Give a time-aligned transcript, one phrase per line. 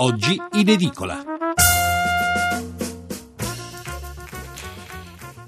[0.00, 1.29] oggi in edicola.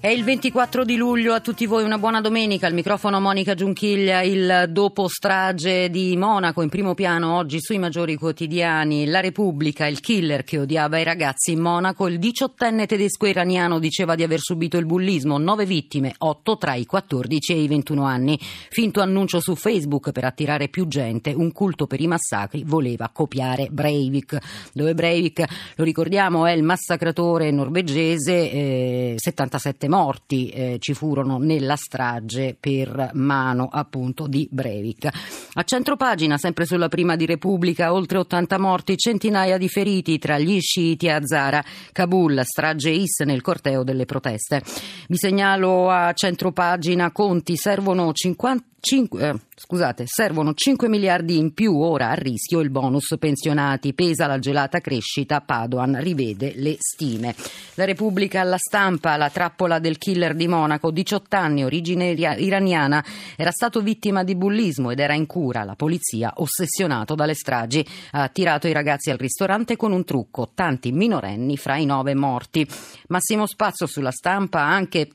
[0.02, 4.22] È il 24 di luglio, a tutti voi una buona domenica, al microfono Monica Giunchiglia,
[4.22, 10.00] il dopo strage di Monaco in primo piano oggi sui maggiori quotidiani, La Repubblica, il
[10.00, 14.76] killer che odiava i ragazzi in Monaco, il diciottenne tedesco iraniano diceva di aver subito
[14.76, 19.54] il bullismo, nove vittime, otto tra i 14 e i 21 anni, finto annuncio su
[19.54, 24.36] Facebook per attirare più gente, un culto per i massacri voleva copiare Breivik,
[24.72, 25.44] dove Breivik,
[25.76, 33.10] lo ricordiamo, è il massacratore norvegese, eh, 77 morti eh, ci furono nella strage per
[33.12, 35.08] mano appunto di Breivik.
[35.52, 40.58] A centropagina, sempre sulla prima di Repubblica, oltre 80 morti, centinaia di feriti tra gli
[40.60, 44.62] sciiti e Azara, Kabul, strage Is nel corteo delle proteste.
[45.08, 49.34] Vi segnalo a centropagina conti, servono 50 5, eh,
[49.64, 53.94] scusate, servono 5 miliardi in più ora a rischio il bonus pensionati.
[53.94, 57.34] Pesa la gelata crescita, Padoan rivede le stime.
[57.74, 63.04] La Repubblica alla stampa, la trappola del killer di Monaco, 18 anni, origine iraniana,
[63.36, 65.62] era stato vittima di bullismo ed era in cura.
[65.62, 70.90] La polizia, ossessionato dalle stragi, ha attirato i ragazzi al ristorante con un trucco, tanti
[70.90, 72.66] minorenni fra i nove morti.
[73.08, 75.08] Massimo Spazio sulla stampa anche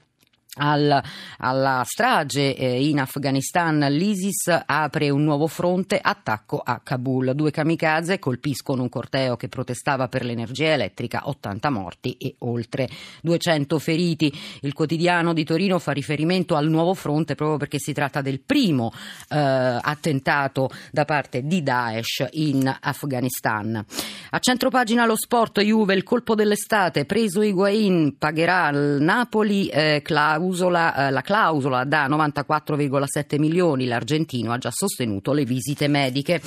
[0.58, 1.02] al,
[1.40, 7.34] alla strage eh, in Afghanistan, l'ISIS apre un nuovo fronte, attacco a Kabul.
[7.34, 12.90] Due kamikaze colpiscono un corteo che protestava per l'energia elettrica, 80 morti e oltre
[13.22, 14.34] 200 feriti.
[14.62, 18.92] Il quotidiano di Torino fa riferimento al nuovo fronte proprio perché si tratta del primo
[19.30, 23.86] eh, attentato da parte di Daesh in Afghanistan.
[24.30, 30.02] A centropagina lo sport, Juve, il colpo dell'estate, preso Higuain, pagherà il Napoli, eh,
[30.48, 36.42] clausola, eh, la clausola da 94,7 milioni, l'argentino ha già sostenuto le visite mediche.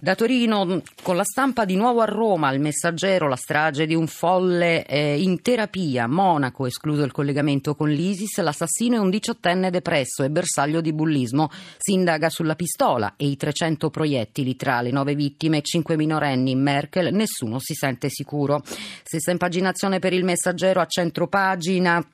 [0.00, 4.06] Da Torino con la stampa di nuovo a Roma, il messaggero, la strage di un
[4.06, 10.22] folle eh, in terapia, Monaco, escluso il collegamento con l'ISIS, l'assassino è un diciottenne depresso
[10.22, 11.50] e bersaglio di bullismo.
[11.78, 16.52] Si indaga sulla pistola e i 300 proiettili tra le nove vittime e cinque minorenni
[16.52, 18.62] in Merkel, nessuno si sente sicuro.
[19.02, 22.06] Stessa impaginazione per il messaggero a centro pagina.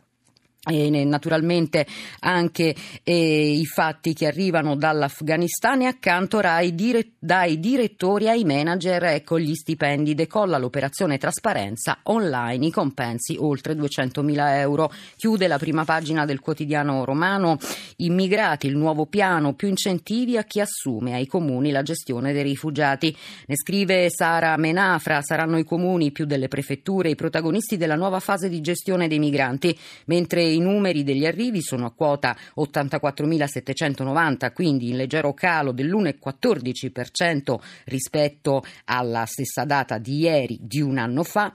[0.67, 1.87] E naturalmente
[2.21, 6.41] anche eh, i fatti che arrivano dall'Afghanistan e accanto
[6.73, 10.15] dire, dai direttori ai manager ecco gli stipendi.
[10.15, 14.91] Decolla l'operazione trasparenza online i compensi oltre 200.000 euro.
[15.17, 17.59] Chiude la prima pagina del quotidiano romano.
[17.97, 23.15] Immigrati il nuovo piano più incentivi a chi assume ai comuni la gestione dei rifugiati.
[23.47, 28.49] Ne scrive Sara Menafra saranno i comuni più delle prefetture i protagonisti della nuova fase
[28.49, 29.77] di gestione dei migranti.
[30.07, 38.65] Mentre i numeri degli arrivi sono a quota 84.790, quindi in leggero calo dell'1,14% rispetto
[38.85, 41.53] alla stessa data di ieri di un anno fa.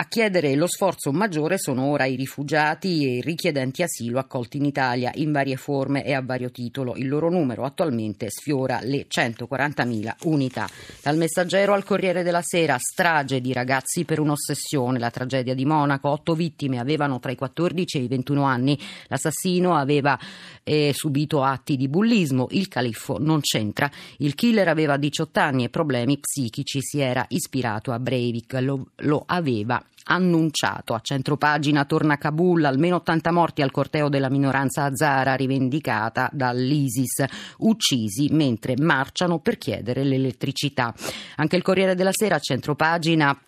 [0.00, 4.64] A chiedere lo sforzo maggiore sono ora i rifugiati e i richiedenti asilo accolti in
[4.64, 6.96] Italia in varie forme e a vario titolo.
[6.96, 10.66] Il loro numero attualmente sfiora le 140.000 unità.
[11.02, 14.98] Dal messaggero al Corriere della Sera, strage di ragazzi per un'ossessione.
[14.98, 18.78] La tragedia di Monaco, otto vittime avevano tra i 14 e i 21 anni.
[19.08, 20.18] L'assassino aveva
[20.64, 22.46] eh, subito atti di bullismo.
[22.52, 23.90] Il califfo non c'entra.
[24.16, 26.80] Il killer aveva 18 anni e problemi psichici.
[26.80, 28.54] Si era ispirato a Breivik.
[28.62, 30.94] Lo, lo aveva annunciato.
[30.94, 37.24] A centropagina torna Kabul, almeno 80 morti al corteo della minoranza azara rivendicata dall'ISIS,
[37.58, 40.94] uccisi mentre marciano per chiedere l'elettricità.
[41.36, 43.38] Anche il Corriere della Sera a centropagina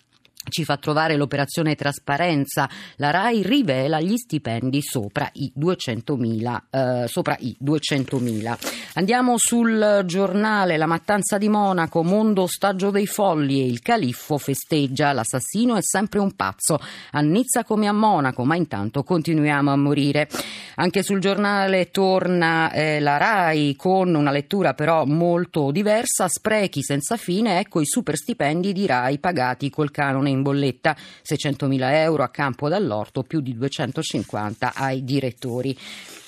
[0.49, 2.69] ci fa trovare l'operazione trasparenza.
[2.97, 6.59] La RAI rivela gli stipendi sopra i 200.000.
[6.69, 8.57] Eh, sopra i 200.000.
[8.95, 15.13] Andiamo sul giornale La mattanza di Monaco, mondo ostaggio dei folli e il califfo festeggia.
[15.13, 16.79] L'assassino è sempre un pazzo.
[17.11, 20.29] A Nizza come a Monaco, ma intanto continuiamo a morire.
[20.75, 26.27] Anche sul giornale torna eh, la RAI con una lettura però molto diversa.
[26.27, 31.93] Sprechi senza fine, ecco i super stipendi di RAI pagati col canone in bolletta, 600.000
[31.93, 35.77] euro a campo dall'orto, più di 250 ai direttori.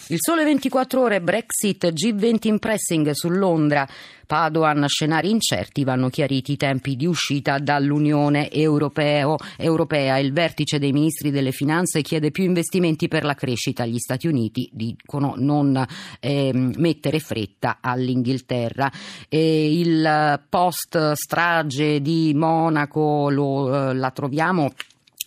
[0.10, 3.88] Il sole 24 ore, Brexit, G20 in pressing su Londra.
[4.28, 10.20] Padoan, scenari incerti, vanno chiariti i tempi di uscita dall'Unione Europeo, Europea.
[10.20, 13.84] Il vertice dei ministri delle finanze chiede più investimenti per la crescita.
[13.84, 15.84] Gli Stati Uniti dicono non
[16.20, 18.92] eh, mettere fretta all'Inghilterra.
[19.28, 24.72] E il post strage di Monaco lo, eh, la troviamo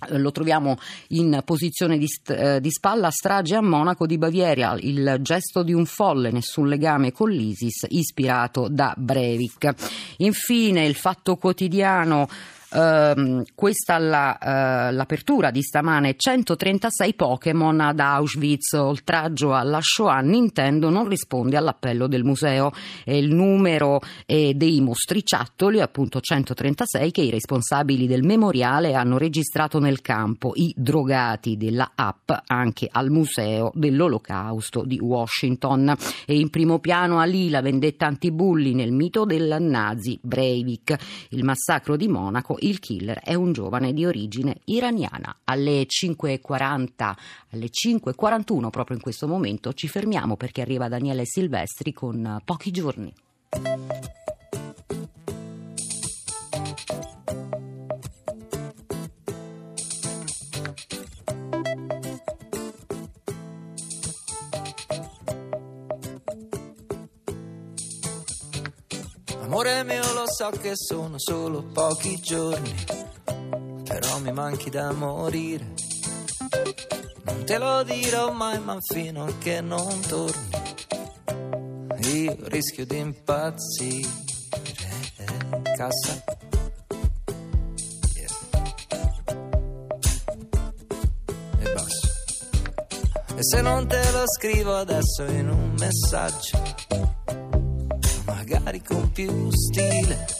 [0.08, 0.78] lo troviamo
[1.08, 5.86] in posizione di, eh, di, spalla, strage a Monaco di Baviera, il gesto di un
[5.86, 9.74] folle, nessun legame con l'ISIS, ispirato da Breivik.
[10.18, 12.28] Infine il fatto quotidiano
[12.70, 16.16] Uh, questa la, uh, l'apertura di stamane.
[16.16, 20.20] 136 Pokémon ad Auschwitz, oltraggio alla Shoah.
[20.20, 22.70] Nintendo non risponde all'appello del museo.
[23.04, 29.78] E il numero eh, dei mostriciattoli, appunto 136, che i responsabili del memoriale hanno registrato
[29.78, 35.96] nel campo, i drogati della app anche al museo dell'olocausto di Washington.
[36.26, 40.96] E in primo piano a lì la vendetta antibulli nel mito del nazi Breivik,
[41.30, 45.40] il massacro di Monaco il killer è un giovane di origine iraniana.
[45.44, 47.14] Alle 5.40,
[47.50, 53.12] alle 5.41 proprio in questo momento ci fermiamo perché arriva Daniele Silvestri con pochi giorni.
[70.50, 72.74] So che sono solo pochi giorni,
[73.84, 75.74] però mi manchi da morire.
[77.24, 80.48] Non te lo dirò mai, ma fino a che non torni,
[82.12, 84.26] io rischio di impazzire.
[85.76, 86.24] Cassa.
[91.58, 92.08] E basso.
[93.36, 96.96] E se non te lo scrivo adesso in un messaggio
[98.48, 100.37] magari con più stile.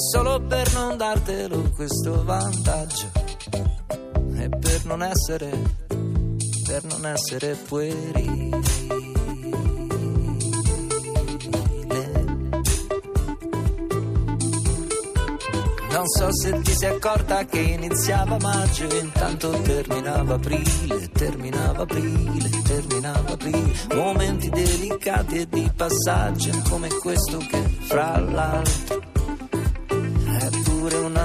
[0.00, 3.10] Solo per non dartelo questo vantaggio.
[4.34, 5.50] E per non essere,
[6.64, 8.60] per non essere puerile.
[15.90, 22.48] Non so se ti sei accorta che iniziava maggio e intanto terminava aprile, terminava aprile,
[22.62, 23.74] terminava aprile.
[23.94, 29.18] Momenti delicati e di passaggio come questo che fra l'altro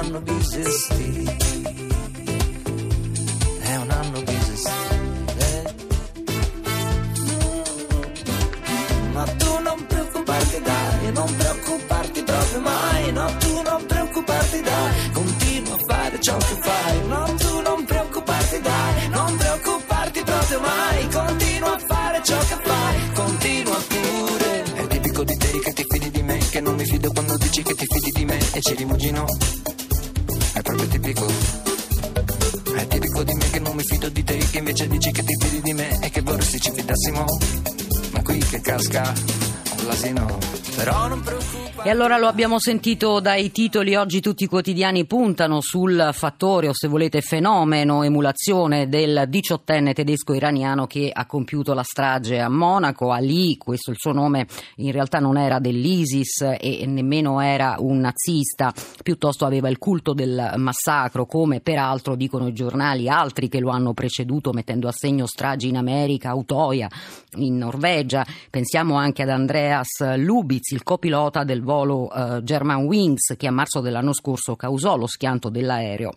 [0.06, 1.38] anno bisestile.
[3.60, 5.76] È un anno bisestile.
[9.14, 15.12] Ma tu non preoccuparti dai, non preoccuparti proprio mai, no tu non preoccuparti preoccuparti dai,
[15.12, 17.08] continua a fare ciò che fai.
[17.08, 21.08] No, tu non preoccuparti dai, non preoccuparti proprio mai.
[21.10, 24.64] Continua a fare ciò che fai, continua pure.
[24.76, 27.62] È tipico di te che ti fidi di me, che non mi fido quando dici
[27.62, 29.55] che ti fidi di me e ci rimugino.
[31.06, 32.74] È proprio tipico.
[32.76, 35.36] È tipico di me che non mi fido di te, che invece dici che ti
[35.40, 37.26] fidi di me e che vorresti ci fidassimo.
[38.12, 39.14] Ma qui che casca
[39.84, 40.38] l'asino.
[40.76, 41.24] Però non
[41.84, 46.74] E allora lo abbiamo sentito dai titoli, oggi tutti i quotidiani puntano sul fattore o
[46.74, 53.12] se volete fenomeno, emulazione del diciottenne tedesco iraniano che ha compiuto la strage a Monaco.
[53.12, 58.74] Ali, questo il suo nome, in realtà non era dell'ISIS e nemmeno era un nazista,
[59.02, 63.94] piuttosto aveva il culto del massacro, come peraltro dicono i giornali altri che lo hanno
[63.94, 66.90] preceduto mettendo a segno stragi in America, Utoya,
[67.36, 68.26] in Norvegia.
[68.50, 69.30] Pensiamo anche ad
[69.66, 74.96] Andreas Lubitz il copilota del volo uh, German Wings che a marzo dell'anno scorso causò
[74.96, 76.14] lo schianto dell'aereo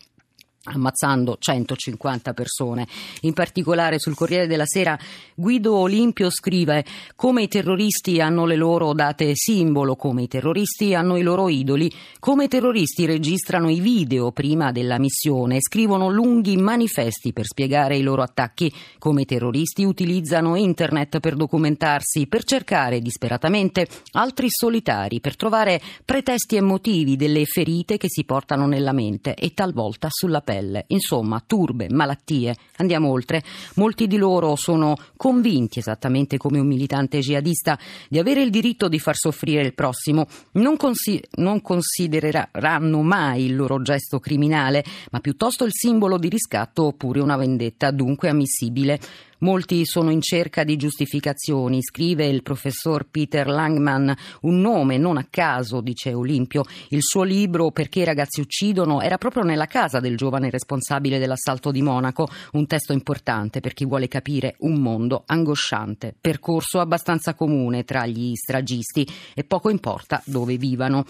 [0.63, 2.87] ammazzando 150 persone.
[3.21, 4.97] In particolare sul Corriere della Sera
[5.33, 6.85] Guido Olimpio scrive
[7.15, 11.91] come i terroristi hanno le loro date simbolo, come i terroristi hanno i loro idoli,
[12.19, 18.01] come i terroristi registrano i video prima della missione, scrivono lunghi manifesti per spiegare i
[18.01, 25.37] loro attacchi, come i terroristi utilizzano internet per documentarsi, per cercare disperatamente altri solitari, per
[25.37, 30.85] trovare pretesti e motivi delle ferite che si portano nella mente e talvolta sulla pelle
[30.87, 32.55] insomma turbe, malattie.
[32.77, 33.43] Andiamo oltre.
[33.75, 37.77] Molti di loro sono convinti, esattamente come un militante jihadista,
[38.09, 40.25] di avere il diritto di far soffrire il prossimo.
[40.53, 46.85] Non, consi- non considereranno mai il loro gesto criminale, ma piuttosto il simbolo di riscatto
[46.85, 48.99] oppure una vendetta, dunque ammissibile.
[49.39, 55.27] Molti sono in cerca di giustificazioni, scrive il professor Peter Langman, un nome non a
[55.29, 56.63] caso, dice Olimpio.
[56.89, 61.71] Il suo libro Perché i ragazzi uccidono era proprio nella casa del giovane responsabile dell'assalto
[61.71, 67.85] di Monaco, un testo importante per chi vuole capire un mondo angosciante, percorso abbastanza comune
[67.85, 71.05] tra gli stragisti e poco importa dove vivano.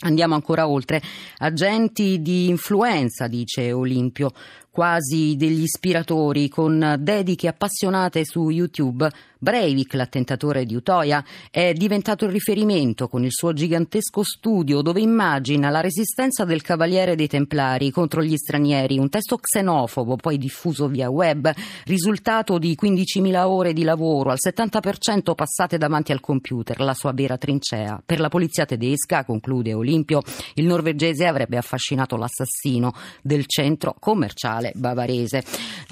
[0.00, 1.00] Andiamo ancora oltre.
[1.38, 4.32] Agenti di influenza, dice Olimpio.
[4.74, 9.08] Quasi degli ispiratori, con dediche appassionate su YouTube.
[9.44, 15.68] Breivik, l'attentatore di Utoya, è diventato il riferimento con il suo gigantesco studio dove immagina
[15.68, 21.10] la resistenza del Cavaliere dei Templari contro gli stranieri, un testo xenofobo poi diffuso via
[21.10, 21.52] web,
[21.84, 27.36] risultato di 15.000 ore di lavoro, al 70% passate davanti al computer, la sua vera
[27.36, 28.02] trincea.
[28.04, 30.22] Per la polizia tedesca, conclude Olimpio,
[30.54, 35.44] il norvegese avrebbe affascinato l'assassino del centro commerciale bavarese.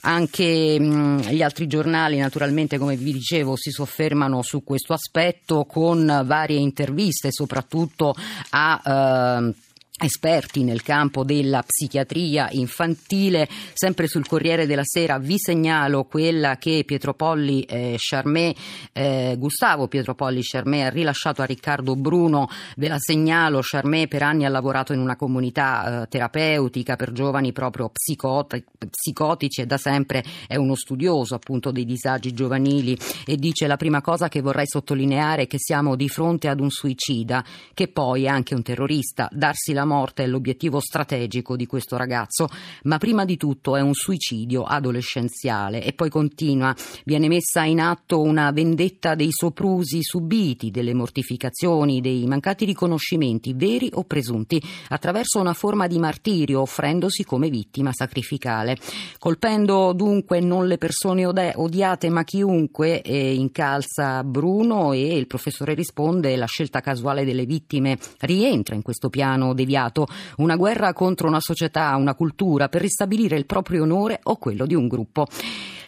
[0.02, 5.64] Anche mh, gli altri giornali, naturalmente, come vi dicevo, dicevo, si soffermano su questo aspetto
[5.64, 8.14] con varie interviste, soprattutto
[8.50, 9.41] a.
[9.45, 9.55] Eh,
[10.02, 13.49] esperti nel campo della psichiatria infantile.
[13.73, 18.54] Sempre sul Corriere della Sera vi segnalo quella che Pietro Polli eh, Charmé,
[18.92, 22.49] eh, Gustavo Pietro Polli Charmé ha rilasciato a Riccardo Bruno.
[22.76, 27.52] Ve la segnalo, Charmé per anni ha lavorato in una comunità eh, terapeutica per giovani
[27.52, 33.66] proprio psicoti, psicotici e da sempre è uno studioso appunto dei disagi giovanili e dice
[33.66, 37.44] la prima cosa che vorrei sottolineare è che siamo di fronte ad un suicida
[37.75, 39.28] che poi è anche un terrorista.
[39.30, 39.85] Darsi la
[40.22, 42.49] è l'obiettivo strategico di questo ragazzo,
[42.84, 48.20] ma prima di tutto è un suicidio adolescenziale e poi continua, viene messa in atto
[48.20, 55.52] una vendetta dei soprusi subiti, delle mortificazioni, dei mancati riconoscimenti veri o presunti, attraverso una
[55.52, 58.76] forma di martirio, offrendosi come vittima sacrificale.
[59.18, 66.34] Colpendo dunque non le persone odiate ma chiunque, eh, incalza Bruno e il professore risponde
[66.37, 71.41] la scelta casuale delle vittime rientra in questo piano deviato iniziato una guerra contro una
[71.41, 75.27] società, una cultura, per ristabilire il proprio onore o quello di un gruppo.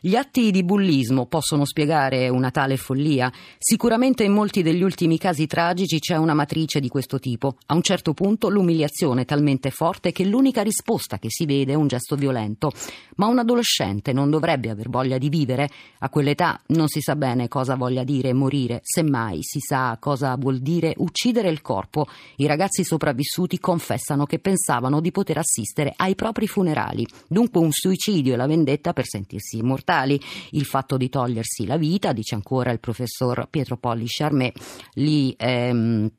[0.06, 3.32] Gli atti di bullismo possono spiegare una tale follia?
[3.56, 7.56] Sicuramente in molti degli ultimi casi tragici c'è una matrice di questo tipo.
[7.68, 11.76] A un certo punto l'umiliazione è talmente forte che l'unica risposta che si vede è
[11.76, 12.70] un gesto violento.
[13.16, 15.70] Ma un adolescente non dovrebbe aver voglia di vivere?
[16.00, 20.58] A quell'età non si sa bene cosa voglia dire morire, semmai si sa cosa vuol
[20.58, 22.08] dire uccidere il corpo.
[22.36, 27.06] I ragazzi sopravvissuti confessano che pensavano di poter assistere ai propri funerali.
[27.26, 30.20] Dunque un suicidio e la vendetta per sentirsi immortali mentali.
[30.50, 34.52] Il fatto di togliersi la vita, dice ancora il professor Pietro Polli Charmé,
[34.94, 36.10] li ehm,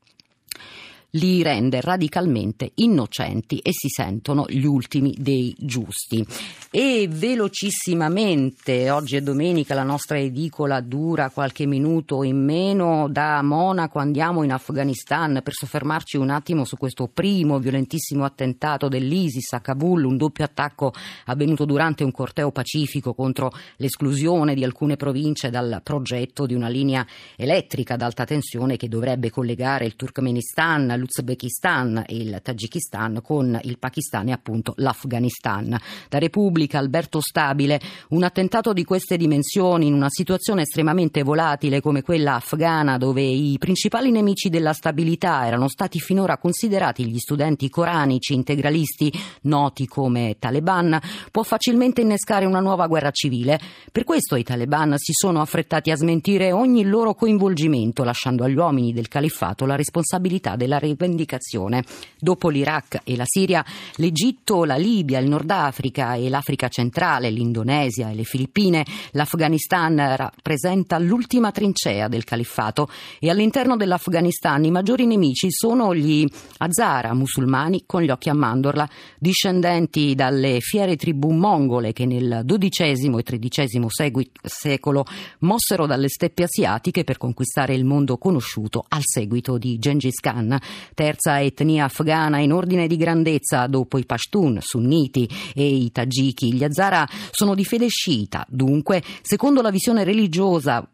[1.16, 6.24] li rende radicalmente innocenti e si sentono gli ultimi dei giusti.
[6.70, 13.98] E velocissimamente, oggi è domenica, la nostra edicola dura qualche minuto in meno, da Monaco
[13.98, 20.04] andiamo in Afghanistan per soffermarci un attimo su questo primo violentissimo attentato dell'ISIS a Kabul,
[20.04, 20.92] un doppio attacco
[21.26, 27.06] avvenuto durante un corteo pacifico contro l'esclusione di alcune province dal progetto di una linea
[27.36, 33.78] elettrica ad alta tensione che dovrebbe collegare il Turkmenistan, l'Uzbekistan e il Tagikistan con il
[33.78, 35.78] Pakistan e appunto l'Afghanistan.
[36.08, 42.02] Da Repubblica Alberto Stabile, un attentato di queste dimensioni in una situazione estremamente volatile come
[42.02, 48.34] quella afghana dove i principali nemici della stabilità erano stati finora considerati gli studenti coranici
[48.34, 50.98] integralisti noti come Taliban,
[51.30, 53.60] può facilmente innescare una nuova guerra civile.
[53.90, 58.92] Per questo i Taliban si sono affrettati a smentire ogni loro coinvolgimento, lasciando agli uomini
[58.92, 61.84] del califfato la responsabilità della rivendicazione.
[62.18, 63.64] Dopo l'Iraq e la Siria,
[63.96, 70.98] l'Egitto, la Libia, il Nord Africa e l'Africa centrale, l'Indonesia e le Filippine, l'Afghanistan rappresenta
[70.98, 72.88] l'ultima trincea del califfato
[73.20, 76.26] e all'interno dell'Afghanistan i maggiori nemici sono gli
[76.58, 78.88] Hazara musulmani con gli occhi a mandorla,
[79.18, 85.04] discendenti dalle fiere tribù mongole che nel XII e XIII secolo
[85.40, 90.58] mossero dalle steppe asiatiche per conquistare il mondo conosciuto al seguito di Gengis Khan
[90.94, 96.54] terza etnia afghana in ordine di grandezza dopo i Pashtun, sunniti e i tagiki.
[96.54, 100.86] Gli Hazara sono di fede sciita, dunque, secondo la visione religiosa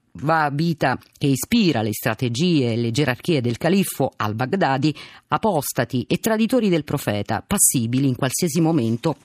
[0.53, 4.95] vita che ispira le strategie e le gerarchie del califfo al-Baghdadi,
[5.29, 9.17] apostati e traditori del profeta, passibili in qualsiasi momento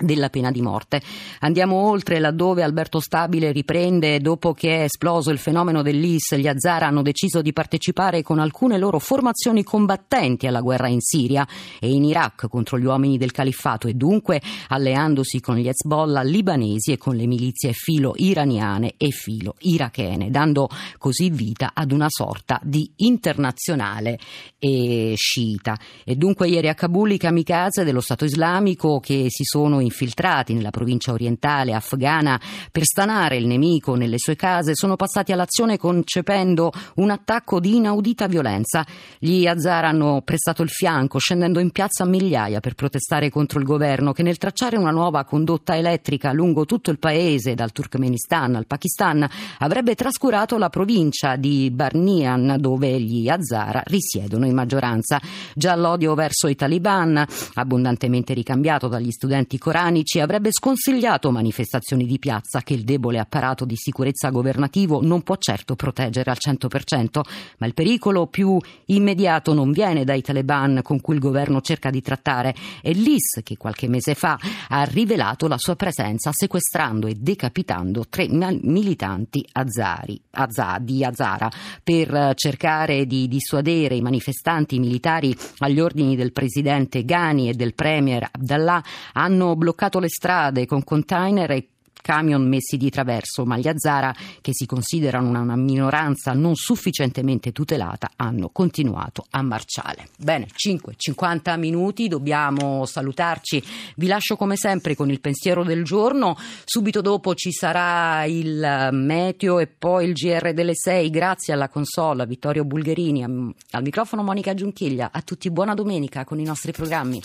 [0.00, 1.02] della pena di morte.
[1.40, 6.86] Andiamo oltre laddove Alberto Stabile riprende dopo che è esploso il fenomeno dell'IS, gli Hazara
[6.86, 11.46] hanno deciso di partecipare con alcune loro formazioni combattenti alla guerra in Siria
[11.78, 16.92] e in Iraq contro gli uomini del califfato e dunque alleandosi con gli Hezbollah libanesi
[16.92, 22.58] e con le milizie filo iraniane e filo irachene, dando così vita ad una sorta
[22.62, 24.18] di internazionale
[24.58, 25.78] e sciita.
[26.04, 30.70] E dunque ieri a Kabul i kamikaze dello Stato islamico che si sono infiltrati nella
[30.70, 37.10] provincia orientale afghana per stanare il nemico nelle sue case sono passati all'azione concependo un
[37.10, 38.86] attacco di inaudita violenza.
[39.18, 43.64] Gli Hazara hanno prestato il fianco scendendo in piazza a migliaia per protestare contro il
[43.64, 48.66] governo che nel tracciare una nuova condotta elettrica lungo tutto il paese, dal Turkmenistan al
[48.66, 55.20] Pakistan, avrebbe trascurato la provincia di Barnian dove gli Hazara risiedono in maggioranza.
[55.54, 57.24] Già l'odio verso i taliban,
[57.54, 63.74] abbondantemente ricambiato dagli studenti coranici, avrebbe sconsigliato manifestazioni di piazza che il debole apparato di
[63.74, 67.20] sicurezza governativo non può certo proteggere al 100%,
[67.56, 72.02] ma il pericolo più immediato non viene dai taliban con cui il governo cerca di
[72.02, 74.38] trattare, è l'IS che qualche mese fa
[74.68, 81.50] ha rivelato la sua presenza sequestrando e decapitando tre militanti azari, azà, di Azara
[81.82, 88.28] per cercare di dissuadere i manifestanti militari agli ordini del presidente Ghani e del premier
[88.30, 88.84] Abdallah.
[89.14, 91.68] Hanno bloccato le strade con container e
[92.02, 98.10] camion messi di traverso, ma gli Azzara, che si considerano una minoranza non sufficientemente tutelata,
[98.16, 100.08] hanno continuato a marciare.
[100.18, 103.62] Bene, 5-50 minuti, dobbiamo salutarci.
[103.96, 106.36] Vi lascio come sempre con il pensiero del giorno.
[106.64, 111.08] Subito dopo ci sarà il meteo e poi il GR delle 6.
[111.08, 115.10] Grazie alla console, a Vittorio Bulgherini, al microfono Monica Giunchiglia.
[115.12, 117.20] A tutti buona domenica con i nostri programmi.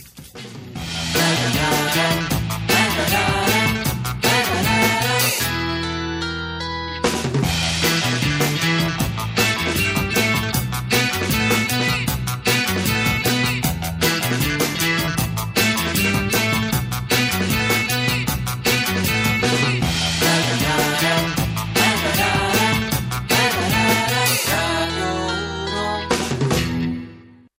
[1.17, 1.47] Bye.